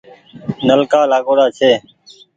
[0.67, 1.71] نلڪآ لآگوڙآ ڇي